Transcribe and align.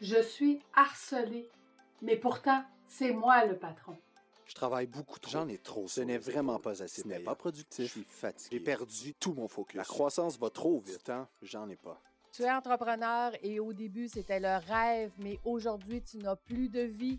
Je 0.00 0.22
suis 0.22 0.60
harcelée, 0.74 1.48
mais 2.02 2.16
pourtant, 2.16 2.62
c'est 2.86 3.12
moi 3.12 3.44
le 3.44 3.56
patron. 3.56 3.96
Je 4.46 4.54
travaille 4.54 4.86
beaucoup 4.86 5.18
trop. 5.18 5.32
J'en 5.32 5.48
ai 5.48 5.58
trop. 5.58 5.88
Ce 5.88 6.00
n'est 6.00 6.18
vraiment 6.18 6.58
pas 6.58 6.82
assez. 6.82 7.02
Ce 7.02 7.06
n'est 7.08 7.18
pas 7.18 7.34
productif. 7.34 7.84
Je 7.84 7.90
suis 7.90 8.04
fatigué. 8.08 8.56
J'ai 8.56 8.64
perdu 8.64 9.14
tout 9.14 9.34
mon 9.34 9.46
focus. 9.48 9.76
La 9.76 9.84
croissance 9.84 10.38
va 10.38 10.48
trop 10.50 10.78
vite. 10.78 11.10
Hein? 11.10 11.28
J'en 11.42 11.68
ai 11.68 11.76
pas. 11.76 12.00
Tu 12.32 12.42
es 12.42 12.50
entrepreneur 12.50 13.32
et 13.42 13.60
au 13.60 13.72
début, 13.72 14.08
c'était 14.08 14.40
le 14.40 14.56
rêve, 14.70 15.10
mais 15.18 15.38
aujourd'hui, 15.44 16.00
tu 16.02 16.18
n'as 16.18 16.36
plus 16.36 16.68
de 16.68 16.80
vie. 16.80 17.18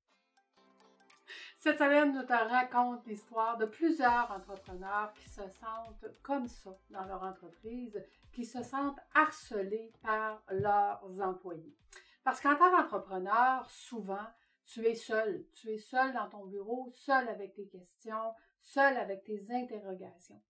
Cette 1.63 1.77
semaine, 1.77 2.11
nous 2.11 2.23
te 2.23 2.33
raconte 2.33 3.05
l'histoire 3.05 3.55
de 3.55 3.67
plusieurs 3.67 4.31
entrepreneurs 4.31 5.13
qui 5.13 5.29
se 5.29 5.47
sentent 5.47 6.07
comme 6.23 6.47
ça 6.47 6.75
dans 6.89 7.05
leur 7.05 7.21
entreprise, 7.21 8.03
qui 8.33 8.45
se 8.45 8.63
sentent 8.63 8.97
harcelés 9.13 9.93
par 10.01 10.41
leurs 10.49 11.03
employés. 11.21 11.77
Parce 12.23 12.41
qu'en 12.41 12.55
tant 12.55 12.71
qu'entrepreneur, 12.71 13.69
souvent, 13.69 14.25
tu 14.65 14.83
es 14.87 14.95
seul. 14.95 15.45
Tu 15.53 15.69
es 15.69 15.77
seul 15.77 16.13
dans 16.13 16.27
ton 16.29 16.47
bureau, 16.47 16.89
seul 16.93 17.29
avec 17.29 17.53
tes 17.53 17.67
questions, 17.67 18.33
seul 18.57 18.97
avec 18.97 19.23
tes 19.23 19.45
interrogations. 19.51 20.41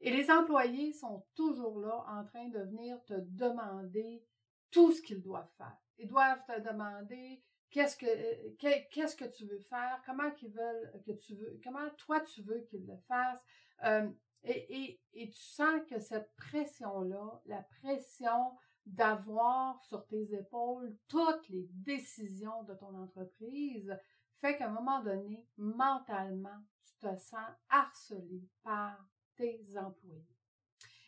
Et 0.00 0.12
les 0.12 0.30
employés 0.30 0.92
sont 0.92 1.26
toujours 1.34 1.80
là 1.80 2.04
en 2.06 2.24
train 2.24 2.46
de 2.46 2.60
venir 2.60 3.02
te 3.06 3.14
demander 3.14 4.24
tout 4.70 4.92
ce 4.92 5.02
qu'ils 5.02 5.20
doivent 5.20 5.50
faire. 5.58 5.78
Ils 5.98 6.06
doivent 6.06 6.44
te 6.46 6.60
demander 6.60 7.42
qu'est-ce 7.70 7.96
que 7.96 8.06
euh, 8.06 8.84
qu'est-ce 8.90 9.16
que 9.16 9.24
tu 9.24 9.46
veux 9.46 9.60
faire, 9.60 10.02
comment 10.04 10.30
qu'ils 10.32 10.52
veulent 10.52 10.92
que 11.06 11.12
tu 11.12 11.34
veux, 11.34 11.60
comment 11.62 11.88
toi 11.98 12.20
tu 12.20 12.42
veux 12.42 12.60
qu'ils 12.60 12.86
le 12.86 12.96
fassent? 13.08 13.42
Euh, 13.84 14.08
et, 14.42 14.98
et, 15.12 15.28
tu 15.28 15.38
sens 15.38 15.82
que 15.88 16.00
cette 16.00 16.34
pression-là, 16.36 17.42
la 17.44 17.62
pression 17.82 18.56
d'avoir 18.86 19.82
sur 19.84 20.06
tes 20.06 20.34
épaules 20.34 20.96
toutes 21.08 21.48
les 21.50 21.68
décisions 21.72 22.62
de 22.64 22.74
ton 22.74 22.94
entreprise, 22.94 23.94
fait 24.36 24.56
qu'à 24.56 24.68
un 24.68 24.72
moment 24.72 25.02
donné, 25.02 25.46
mentalement, 25.58 26.58
tu 26.82 27.06
te 27.06 27.16
sens 27.18 27.50
harcelé 27.68 28.48
par 28.62 28.96
tes 29.36 29.62
employés. 29.76 30.26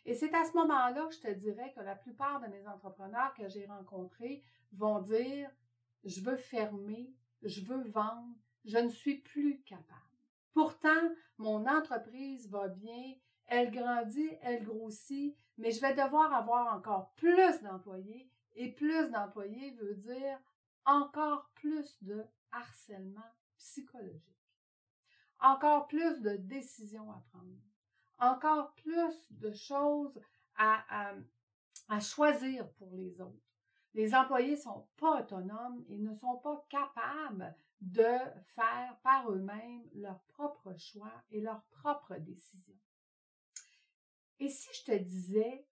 Et 0.04 0.14
c'est 0.14 0.34
à 0.34 0.44
ce 0.44 0.52
moment-là 0.52 1.06
que 1.06 1.14
je 1.14 1.20
te 1.20 1.30
dirais 1.30 1.72
que 1.74 1.80
la 1.80 1.94
plupart 1.94 2.41
de 2.41 2.48
mes 2.48 2.66
entrepreneurs 2.66 3.32
que 3.34 3.48
j'ai 3.48 3.66
rencontrés 3.66 4.42
vont 4.72 5.00
dire 5.00 5.50
je 6.05 6.20
veux 6.20 6.36
fermer, 6.36 7.14
je 7.42 7.61
veux 7.62 7.83
vendre, 7.89 8.36
je 8.64 8.78
ne 8.78 8.89
suis 8.89 9.19
plus 9.19 9.62
capable. 9.62 10.00
Pourtant, 10.53 11.11
mon 11.39 11.67
entreprise 11.67 12.48
va 12.50 12.69
bien, 12.69 13.14
elle 13.47 13.70
grandit, 13.70 14.31
elle 14.42 14.64
grossit, 14.64 15.36
mais 15.59 15.70
je 15.70 15.81
vais 15.81 15.94
devoir 15.94 16.33
avoir 16.33 16.75
encore 16.75 17.12
plus 17.14 17.61
d'employés 17.62 18.31
et 18.55 18.72
plus 18.72 19.11
d'employés 19.11 19.72
veut 19.72 19.94
dire 19.94 20.39
encore 20.84 21.50
plus 21.55 22.03
de 22.03 22.25
harcèlement 22.50 23.20
psychologique, 23.56 24.22
encore 25.41 25.87
plus 25.87 26.20
de 26.20 26.37
décisions 26.37 27.11
à 27.11 27.22
prendre, 27.31 27.61
encore 28.19 28.75
plus 28.75 29.27
de 29.31 29.53
choses 29.53 30.20
à, 30.56 31.14
choisir 32.00 32.69
pour 32.72 32.94
les 32.94 33.21
autres. 33.21 33.51
Les 33.94 34.14
employés 34.14 34.53
ne 34.53 34.56
sont 34.56 34.88
pas 34.97 35.20
autonomes 35.20 35.84
et 35.88 35.98
ne 35.98 36.14
sont 36.14 36.38
pas 36.38 36.64
capables 36.70 37.54
de 37.80 38.08
faire 38.54 38.98
par 39.03 39.30
eux-mêmes 39.30 39.88
leurs 39.94 40.22
propres 40.25 40.75
choix 40.78 41.12
et 41.30 41.41
leurs 41.41 41.62
propres 41.64 42.16
décisions. 42.16 42.78
Et 44.38 44.48
si 44.48 44.69
je 44.75 44.84
te 44.92 44.97
disais 44.97 45.66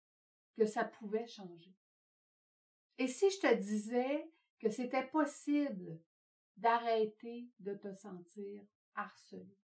que 0.56 0.66
ça 0.66 0.84
pouvait 0.84 1.26
changer? 1.26 1.74
Et 2.98 3.08
si 3.08 3.30
je 3.30 3.40
te 3.40 3.54
disais 3.54 4.30
que 4.58 4.70
c'était 4.70 5.06
possible 5.06 5.98
d'arrêter 6.56 7.48
de 7.60 7.74
te 7.74 7.94
sentir 7.94 8.62
harcelé? 8.94 9.56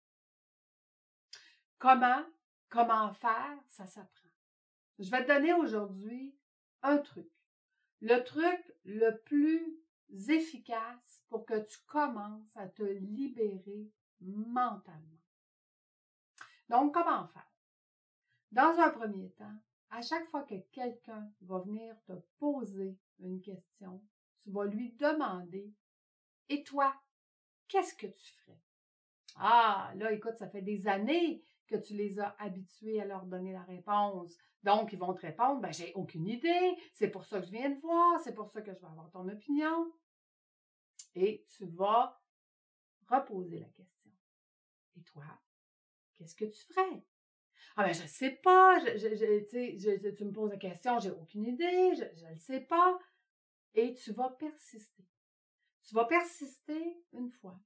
Comment? 1.78 2.26
Comment 2.70 3.14
faire? 3.14 3.60
Ça 3.68 3.86
s'apprend. 3.86 4.30
Je 4.98 5.10
vais 5.12 5.26
te 5.26 5.34
donner 5.34 5.54
aujourd'hui 5.54 6.38
un 6.82 7.00
truc 7.00 7.30
le 8.02 8.24
truc 8.24 8.74
le 8.84 9.18
plus 9.22 9.80
efficace 10.30 11.24
pour 11.30 11.46
que 11.46 11.66
tu 11.66 11.78
commences 11.88 12.56
à 12.56 12.68
te 12.68 12.84
libérer 12.84 13.90
mentalement. 14.22 15.20
Donc, 16.70 16.94
comment 16.94 17.28
faire? 17.28 17.52
Dans 18.52 18.80
un 18.80 18.90
premier 18.90 19.30
temps, 19.32 19.58
à 19.90 20.02
chaque 20.02 20.28
fois 20.30 20.44
que 20.44 20.60
quelqu'un 20.72 21.32
va 21.42 21.60
venir 21.60 21.96
te 22.06 22.14
poser 22.40 22.98
une 23.20 23.42
question, 23.42 24.02
tu 24.44 24.52
vas 24.52 24.66
lui 24.66 24.92
demander 24.94 25.74
Et 26.50 26.64
toi, 26.64 26.96
qu'est-ce 27.68 27.96
que 27.96 28.08
tu 28.08 28.34
ferais? 28.34 28.65
Ah, 29.36 29.92
là, 29.96 30.12
écoute, 30.12 30.38
ça 30.38 30.48
fait 30.48 30.62
des 30.62 30.88
années 30.88 31.44
que 31.68 31.76
tu 31.76 31.94
les 31.94 32.20
as 32.20 32.36
habitués 32.40 33.02
à 33.02 33.06
leur 33.06 33.26
donner 33.26 33.52
la 33.52 33.64
réponse. 33.64 34.38
Donc, 34.64 34.94
ils 34.94 35.00
vont 35.00 35.14
te 35.14 35.22
répondre, 35.22 35.62
ben, 35.62 35.72
j'ai 35.72 35.94
aucune 35.94 36.28
idée, 36.28 36.76
c'est 36.94 37.10
pour 37.10 37.26
ça 37.26 37.40
que 37.40 37.46
je 37.46 37.52
viens 37.52 37.70
de 37.70 37.80
voir, 37.80 38.20
c'est 38.24 38.34
pour 38.34 38.50
ça 38.50 38.62
que 38.62 38.74
je 38.74 38.80
vais 38.80 38.88
avoir 38.88 39.10
ton 39.12 39.28
opinion. 39.28 39.92
Et 41.16 41.46
tu 41.56 41.66
vas 41.66 42.20
reposer 43.08 43.60
la 43.60 43.70
question. 43.70 44.12
Et 44.98 45.02
toi, 45.04 45.26
qu'est-ce 46.14 46.36
que 46.36 46.46
tu 46.46 46.64
ferais? 46.74 47.04
Ah 47.78 47.84
ben, 47.84 47.94
je 47.94 48.08
sais 48.08 48.32
pas, 48.32 48.80
tu 48.80 50.26
me 50.26 50.32
poses 50.32 50.52
la 50.52 50.58
question, 50.58 51.00
j'ai 51.00 51.12
aucune 51.12 51.46
idée, 51.46 51.94
je 51.96 52.26
ne 52.26 52.32
le 52.32 52.38
sais 52.38 52.62
pas. 52.62 52.98
Et 53.74 53.94
tu 53.94 54.14
vas 54.14 54.30
persister. 54.30 55.06
Tu 55.84 55.94
vas 55.94 56.06
persister 56.06 57.04
une 57.12 57.30
fois, 57.30 57.60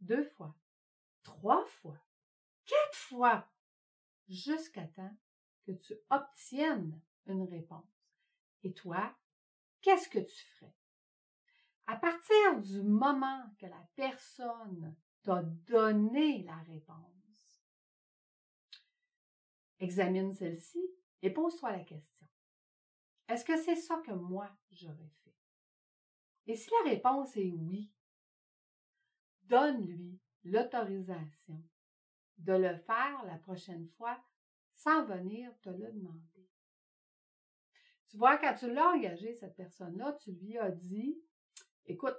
deux 0.00 0.24
fois, 0.24 0.54
trois 1.24 1.64
fois, 1.66 1.98
quatre 2.64 2.96
fois, 2.96 3.48
jusqu'à 4.28 4.86
temps 4.86 5.16
que 5.66 5.72
tu 5.72 5.94
obtiennes 6.10 7.00
une 7.26 7.42
réponse. 7.42 7.84
Et 8.62 8.72
toi, 8.72 9.14
qu'est-ce 9.80 10.08
que 10.08 10.20
tu 10.20 10.44
ferais? 10.58 10.74
À 11.86 11.96
partir 11.96 12.60
du 12.60 12.82
moment 12.82 13.44
que 13.58 13.66
la 13.66 13.88
personne 13.94 14.96
t'a 15.22 15.42
donné 15.42 16.42
la 16.44 16.56
réponse, 16.56 17.64
examine 19.80 20.32
celle-ci 20.32 20.80
et 21.22 21.30
pose-toi 21.30 21.72
la 21.72 21.84
question. 21.84 22.26
Est-ce 23.28 23.44
que 23.44 23.62
c'est 23.62 23.76
ça 23.76 23.98
que 23.98 24.12
moi 24.12 24.50
j'aurais 24.70 25.10
fait? 25.24 25.34
Et 26.46 26.56
si 26.56 26.70
la 26.70 26.90
réponse 26.90 27.36
est 27.36 27.50
oui, 27.50 27.90
donne-lui 29.42 30.20
l'autorisation 30.44 31.62
de 32.38 32.52
le 32.52 32.76
faire 32.76 33.24
la 33.26 33.38
prochaine 33.38 33.88
fois 33.96 34.18
sans 34.74 35.04
venir 35.04 35.50
te 35.62 35.70
le 35.70 35.90
demander. 35.92 36.48
Tu 38.08 38.16
vois, 38.16 38.38
quand 38.38 38.54
tu 38.54 38.72
l'as 38.72 38.90
engagé, 38.90 39.34
cette 39.34 39.56
personne-là, 39.56 40.12
tu 40.22 40.32
lui 40.32 40.58
as 40.58 40.70
dit, 40.70 41.18
écoute, 41.86 42.16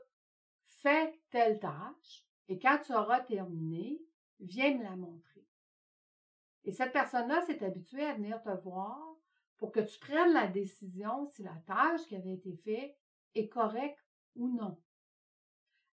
fais 0.65 1.19
telle 1.29 1.59
tâche 1.59 2.25
et 2.47 2.59
quand 2.59 2.79
tu 2.83 2.93
auras 2.93 3.21
terminé, 3.21 4.01
viens 4.39 4.77
me 4.77 4.83
la 4.83 4.95
montrer. 4.95 5.45
Et 6.63 6.71
cette 6.71 6.93
personne-là 6.93 7.41
s'est 7.45 7.63
habituée 7.63 8.05
à 8.05 8.15
venir 8.15 8.41
te 8.41 8.49
voir 8.49 9.15
pour 9.57 9.71
que 9.71 9.79
tu 9.79 9.99
prennes 9.99 10.33
la 10.33 10.47
décision 10.47 11.27
si 11.27 11.43
la 11.43 11.55
tâche 11.65 12.05
qui 12.07 12.15
avait 12.15 12.33
été 12.33 12.55
faite 12.57 12.97
est 13.35 13.47
correcte 13.47 14.03
ou 14.35 14.49
non. 14.49 14.81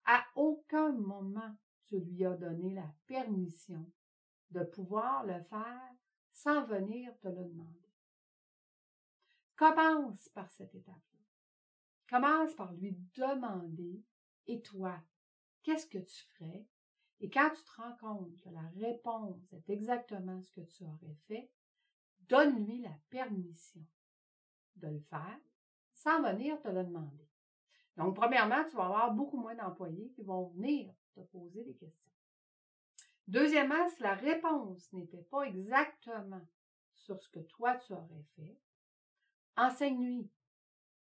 À 0.06 0.26
aucun 0.36 0.92
moment 0.94 1.56
lui 1.98 2.26
as 2.26 2.36
donné 2.36 2.74
la 2.74 2.94
permission 3.06 3.92
de 4.52 4.64
pouvoir 4.64 5.26
le 5.26 5.42
faire 5.44 5.94
sans 6.32 6.66
venir 6.66 7.18
te 7.20 7.28
le 7.28 7.46
demander. 7.46 7.92
Commence 9.56 10.30
par 10.30 10.50
cette 10.52 10.74
étape-là. 10.74 11.20
Commence 12.10 12.54
par 12.56 12.74
lui 12.74 12.98
demander, 13.16 14.04
et 14.48 14.62
toi, 14.62 15.00
qu'est-ce 15.64 15.88
que 15.88 16.00
tu 16.00 16.24
ferais? 16.34 16.66
Et 17.20 17.30
quand 17.30 17.52
tu 17.52 17.64
te 17.64 17.82
rends 17.82 17.96
compte 17.98 18.40
que 18.40 18.50
la 18.50 18.68
réponse 18.80 19.54
est 19.54 19.70
exactement 19.70 20.42
ce 20.42 20.52
que 20.52 20.62
tu 20.62 20.84
aurais 20.84 21.16
fait, 21.28 21.52
donne-lui 22.22 22.82
la 22.82 22.98
permission 23.10 23.86
de 24.78 24.88
le 24.88 25.00
faire 25.02 25.40
sans 25.94 26.22
venir 26.24 26.60
te 26.62 26.70
le 26.70 26.84
demander. 26.84 27.21
Donc, 27.98 28.16
premièrement, 28.16 28.64
tu 28.70 28.76
vas 28.76 28.86
avoir 28.86 29.14
beaucoup 29.14 29.38
moins 29.38 29.56
d'employés 29.56 30.10
qui 30.12 30.24
vont 30.24 30.48
venir 30.50 30.94
te 31.14 31.22
poser 31.22 31.64
des 31.64 31.76
questions. 31.76 32.12
Deuxièmement, 33.28 33.88
si 33.90 34.02
la 34.02 34.16
réponse 34.16 34.92
n'était 34.94 35.24
pas 35.24 35.44
exactement 35.44 36.46
sur 36.94 37.22
ce 37.22 37.30
que 37.30 37.40
toi 37.40 37.76
tu 37.76 37.94
aurais 37.94 38.26
fait, 38.36 38.58
enseigne-lui. 39.58 40.30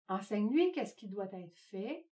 Enseigne-lui 0.07 0.71
qu'est-ce 0.71 0.95
qui 0.95 1.07
doit 1.07 1.31
être 1.31 1.57
fait 1.57 2.07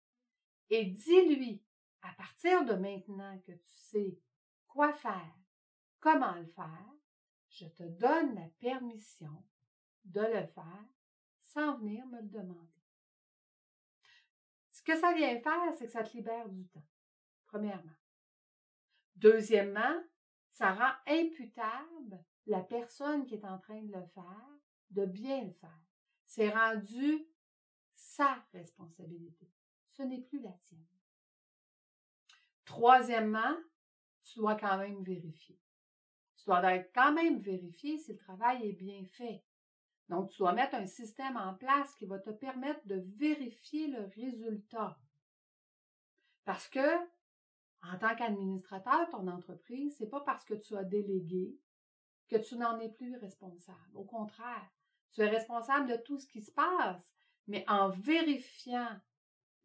et 0.69 0.85
dis-lui, 0.85 1.61
à 2.01 2.11
partir 2.13 2.65
de 2.65 2.73
maintenant 2.73 3.37
que 3.45 3.51
tu 3.51 3.69
sais 3.69 4.17
quoi 4.67 4.93
faire, 4.93 5.35
comment 5.99 6.33
le 6.33 6.47
faire, 6.47 6.93
je 7.49 7.67
te 7.67 7.83
donne 7.83 8.35
la 8.35 8.47
permission 8.59 9.43
de 10.05 10.21
le 10.21 10.47
faire 10.47 10.85
sans 11.41 11.77
venir 11.77 12.05
me 12.07 12.21
le 12.21 12.29
demander. 12.29 12.72
Ce 14.83 14.91
que 14.91 14.99
ça 14.99 15.13
vient 15.13 15.39
faire, 15.39 15.73
c'est 15.77 15.85
que 15.85 15.91
ça 15.93 16.03
te 16.03 16.15
libère 16.17 16.49
du 16.49 16.67
temps, 16.67 16.85
premièrement. 17.45 17.95
Deuxièmement, 19.15 20.03
ça 20.51 20.73
rend 20.73 20.91
imputable 21.07 22.21
la 22.47 22.59
personne 22.59 23.25
qui 23.25 23.35
est 23.35 23.45
en 23.45 23.59
train 23.59 23.81
de 23.81 23.93
le 23.93 24.05
faire 24.07 24.59
de 24.89 25.05
bien 25.05 25.45
le 25.45 25.53
faire. 25.53 25.81
C'est 26.25 26.49
rendu 26.49 27.25
sa 27.95 28.45
responsabilité. 28.51 29.49
Ce 29.91 30.03
n'est 30.03 30.21
plus 30.21 30.41
la 30.41 30.51
tienne. 30.63 30.85
Troisièmement, 32.65 33.55
tu 34.23 34.39
dois 34.39 34.55
quand 34.55 34.77
même 34.77 35.01
vérifier. 35.01 35.59
Tu 36.35 36.45
dois 36.45 36.79
quand 36.93 37.13
même 37.13 37.39
vérifier 37.39 37.97
si 37.97 38.11
le 38.11 38.17
travail 38.17 38.67
est 38.67 38.73
bien 38.73 39.05
fait. 39.05 39.45
Donc, 40.09 40.29
tu 40.29 40.39
dois 40.39 40.53
mettre 40.53 40.75
un 40.75 40.85
système 40.85 41.37
en 41.37 41.53
place 41.53 41.95
qui 41.95 42.05
va 42.05 42.19
te 42.19 42.29
permettre 42.29 42.85
de 42.85 43.03
vérifier 43.15 43.87
le 43.87 44.03
résultat. 44.15 44.99
Parce 46.45 46.67
que, 46.67 46.97
en 47.83 47.97
tant 47.99 48.15
qu'administrateur 48.15 49.05
de 49.05 49.11
ton 49.11 49.27
entreprise, 49.27 49.95
c'est 49.97 50.09
pas 50.09 50.21
parce 50.21 50.43
que 50.45 50.53
tu 50.53 50.75
as 50.75 50.83
délégué 50.83 51.57
que 52.27 52.35
tu 52.37 52.55
n'en 52.55 52.79
es 52.79 52.89
plus 52.89 53.15
responsable. 53.17 53.95
Au 53.95 54.03
contraire, 54.03 54.69
tu 55.11 55.21
es 55.21 55.29
responsable 55.29 55.89
de 55.89 55.97
tout 55.97 56.17
ce 56.17 56.27
qui 56.27 56.41
se 56.41 56.51
passe, 56.51 57.13
mais 57.47 57.63
en 57.67 57.89
vérifiant 57.89 58.89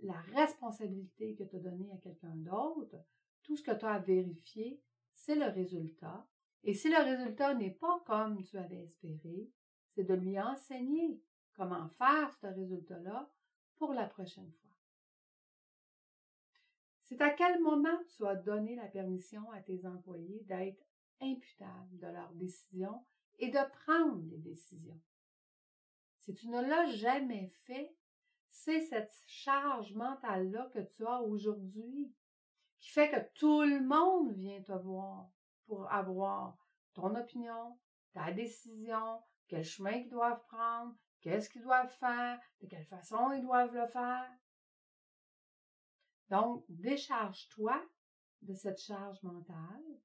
la 0.01 0.21
responsabilité 0.35 1.35
que 1.35 1.45
tu 1.45 1.57
as 1.57 1.61
donnée 1.61 1.91
à 1.93 1.97
quelqu'un 1.97 2.37
d'autre, 2.37 2.97
tout 3.43 3.57
ce 3.57 3.63
que 3.63 3.73
tu 3.73 3.85
as 3.85 3.95
à 3.95 3.99
vérifier, 3.99 4.81
c'est 5.15 5.35
le 5.35 5.47
résultat. 5.47 6.27
Et 6.65 6.75
si 6.75 6.89
le 6.89 7.03
résultat 7.03 7.55
n'est 7.55 7.71
pas 7.71 8.03
comme 8.07 8.43
tu 8.45 8.59
avais 8.59 8.83
espéré, 8.83 9.51
c'est 9.95 10.05
de 10.05 10.15
lui 10.15 10.41
enseigner 10.41 11.21
comment 11.55 11.89
faire 11.91 12.33
ce 12.41 12.47
résultat-là 12.47 13.31
pour 13.77 13.93
la 13.93 14.07
prochaine 14.07 14.51
fois. 14.51 14.71
C'est 17.03 17.21
à 17.21 17.31
quel 17.31 17.61
moment 17.63 17.99
tu 18.17 18.27
as 18.27 18.37
donné 18.37 18.77
la 18.77 18.87
permission 18.87 19.51
à 19.53 19.61
tes 19.61 19.87
employés 19.87 20.45
d'être 20.45 20.85
imputables 21.21 21.99
de 21.99 22.07
leurs 22.07 22.33
décisions 22.35 23.05
et 23.39 23.49
de 23.49 23.71
prendre 23.85 24.23
des 24.25 24.39
décisions? 24.39 25.01
Si 26.19 26.35
tu 26.35 26.49
ne 26.49 26.61
l'as 26.61 26.87
jamais 26.87 27.49
fait, 27.65 27.97
c'est 28.51 28.83
cette 28.83 29.15
charge 29.27 29.95
mentale-là 29.95 30.71
que 30.75 30.81
tu 30.81 31.07
as 31.07 31.23
aujourd'hui 31.23 32.13
qui 32.79 32.91
fait 32.91 33.11
que 33.11 33.39
tout 33.39 33.63
le 33.63 33.81
monde 33.81 34.33
vient 34.33 34.63
te 34.63 34.73
voir 34.73 35.31
pour 35.67 35.91
avoir 35.91 36.57
ton 36.93 37.15
opinion, 37.15 37.79
ta 38.13 38.33
décision, 38.33 39.23
quel 39.49 39.65
chemin 39.65 39.93
ils 39.93 40.09
doivent 40.09 40.45
prendre, 40.47 40.95
qu'est-ce 41.21 41.49
qu'ils 41.51 41.63
doivent 41.63 41.97
faire, 41.99 42.41
de 42.61 42.67
quelle 42.67 42.87
façon 42.87 43.33
ils 43.33 43.43
doivent 43.43 43.75
le 43.75 43.87
faire. 43.89 44.31
Donc, 46.29 46.65
décharge-toi 46.69 47.83
de 48.43 48.55
cette 48.55 48.81
charge 48.81 49.23
mentale 49.23 50.01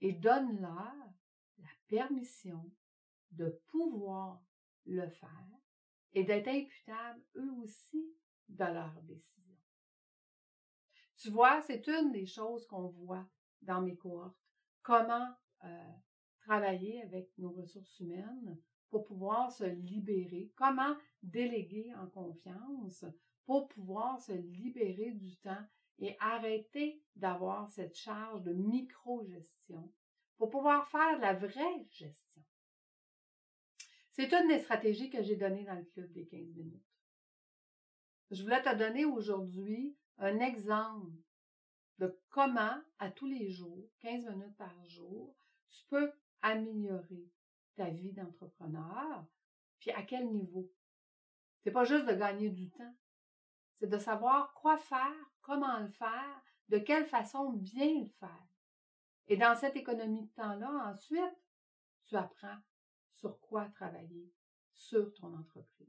et 0.00 0.12
donne-leur 0.12 0.94
la 1.58 1.68
permission 1.88 2.70
de 3.30 3.48
pouvoir 3.68 4.42
le 4.84 5.08
faire 5.08 5.48
et 6.12 6.24
d'être 6.24 6.48
imputables 6.48 7.22
eux 7.36 7.52
aussi 7.62 8.04
de 8.48 8.64
leurs 8.64 9.00
décisions. 9.02 9.56
Tu 11.16 11.30
vois, 11.30 11.62
c'est 11.62 11.86
une 11.86 12.10
des 12.10 12.26
choses 12.26 12.66
qu'on 12.66 12.88
voit 12.88 13.26
dans 13.62 13.80
mes 13.80 13.96
cohortes. 13.96 14.36
Comment 14.82 15.28
euh, 15.64 15.92
travailler 16.40 17.02
avec 17.02 17.30
nos 17.38 17.52
ressources 17.52 18.00
humaines 18.00 18.60
pour 18.92 19.04
pouvoir 19.04 19.50
se 19.50 19.64
libérer, 19.64 20.52
comment 20.54 20.94
déléguer 21.22 21.94
en 21.94 22.06
confiance 22.08 23.06
pour 23.46 23.66
pouvoir 23.68 24.20
se 24.20 24.32
libérer 24.32 25.12
du 25.12 25.34
temps 25.38 25.64
et 25.98 26.14
arrêter 26.20 27.02
d'avoir 27.16 27.70
cette 27.70 27.96
charge 27.96 28.42
de 28.42 28.52
micro-gestion 28.52 29.90
pour 30.36 30.50
pouvoir 30.50 30.86
faire 30.90 31.18
la 31.20 31.32
vraie 31.32 31.86
gestion? 31.88 32.42
C'est 34.10 34.30
une 34.34 34.48
des 34.48 34.58
stratégies 34.58 35.08
que 35.08 35.22
j'ai 35.22 35.36
données 35.36 35.64
dans 35.64 35.78
le 35.78 35.84
club 35.84 36.12
des 36.12 36.26
15 36.26 36.54
minutes. 36.54 36.84
Je 38.30 38.42
voulais 38.42 38.62
te 38.62 38.76
donner 38.76 39.06
aujourd'hui 39.06 39.96
un 40.18 40.38
exemple 40.40 41.16
de 41.96 42.14
comment, 42.28 42.78
à 42.98 43.10
tous 43.10 43.26
les 43.26 43.48
jours, 43.48 43.88
15 44.00 44.26
minutes 44.26 44.56
par 44.58 44.84
jour, 44.84 45.34
tu 45.70 45.82
peux 45.88 46.12
améliorer 46.42 47.30
ta 47.74 47.90
vie 47.90 48.12
d'entrepreneur, 48.12 49.26
puis 49.78 49.90
à 49.90 50.02
quel 50.02 50.30
niveau? 50.30 50.70
C'est 51.60 51.70
pas 51.70 51.84
juste 51.84 52.06
de 52.06 52.14
gagner 52.14 52.50
du 52.50 52.70
temps, 52.70 52.94
c'est 53.78 53.88
de 53.88 53.98
savoir 53.98 54.54
quoi 54.54 54.78
faire, 54.78 55.30
comment 55.40 55.78
le 55.78 55.88
faire, 55.88 56.42
de 56.68 56.78
quelle 56.78 57.06
façon 57.06 57.52
bien 57.52 58.00
le 58.00 58.08
faire. 58.08 58.46
Et 59.28 59.36
dans 59.36 59.54
cette 59.54 59.76
économie 59.76 60.26
de 60.26 60.32
temps-là, 60.32 60.92
ensuite, 60.92 61.38
tu 62.04 62.16
apprends 62.16 62.58
sur 63.14 63.38
quoi 63.40 63.66
travailler 63.66 64.32
sur 64.72 65.12
ton 65.14 65.34
entreprise. 65.34 65.88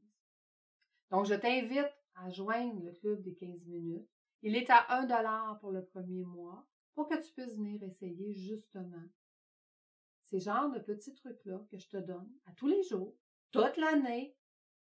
Donc, 1.10 1.26
je 1.26 1.34
t'invite 1.34 1.94
à 2.16 2.30
joindre 2.30 2.84
le 2.84 2.92
club 2.94 3.22
des 3.22 3.36
15 3.36 3.66
minutes. 3.66 4.10
Il 4.42 4.56
est 4.56 4.70
à 4.70 4.94
1 4.98 5.06
dollar 5.06 5.60
pour 5.60 5.72
le 5.72 5.84
premier 5.86 6.24
mois 6.24 6.68
pour 6.94 7.08
que 7.08 7.16
tu 7.16 7.32
puisses 7.34 7.56
venir 7.56 7.82
essayer 7.84 8.34
justement 8.34 9.04
ces 10.24 10.40
genres 10.40 10.72
de 10.72 10.80
petits 10.80 11.14
trucs-là 11.14 11.60
que 11.70 11.78
je 11.78 11.88
te 11.88 11.98
donne 11.98 12.32
à 12.46 12.52
tous 12.54 12.68
les 12.68 12.84
jours, 12.84 13.16
toute 13.52 13.78
l'année, 13.78 14.36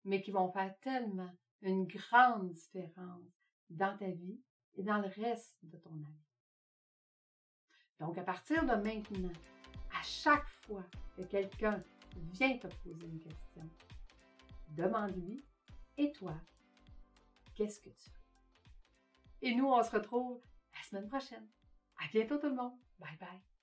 mais 0.03 0.21
qui 0.21 0.31
vont 0.31 0.51
faire 0.51 0.77
tellement 0.79 1.31
une 1.61 1.87
grande 1.87 2.51
différence 2.51 3.33
dans 3.69 3.97
ta 3.97 4.09
vie 4.09 4.39
et 4.75 4.83
dans 4.83 4.99
le 4.99 5.07
reste 5.07 5.57
de 5.63 5.77
ton 5.77 5.91
année. 5.91 6.25
Donc, 7.99 8.17
à 8.17 8.23
partir 8.23 8.63
de 8.63 8.75
maintenant, 8.75 9.33
à 9.93 10.01
chaque 10.03 10.47
fois 10.65 10.83
que 11.17 11.23
quelqu'un 11.23 11.83
vient 12.33 12.57
te 12.57 12.67
poser 12.67 13.05
une 13.05 13.19
question, 13.19 13.69
demande-lui, 14.69 15.43
et 15.97 16.11
toi, 16.11 16.35
qu'est-ce 17.55 17.79
que 17.79 17.89
tu 17.89 18.09
fais? 18.09 18.25
Et 19.41 19.55
nous, 19.55 19.67
on 19.67 19.81
se 19.81 19.91
retrouve 19.91 20.41
la 20.73 20.83
semaine 20.83 21.07
prochaine. 21.07 21.47
À 21.97 22.07
bientôt 22.09 22.37
tout 22.37 22.49
le 22.49 22.55
monde. 22.55 22.77
Bye 22.99 23.17
bye. 23.17 23.54